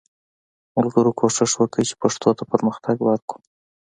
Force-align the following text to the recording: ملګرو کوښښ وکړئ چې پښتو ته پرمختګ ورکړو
ملګرو 0.75 1.11
کوښښ 1.19 1.51
وکړئ 1.57 1.83
چې 1.89 1.95
پښتو 2.01 2.29
ته 2.37 2.43
پرمختګ 2.51 2.95
ورکړو 3.03 3.39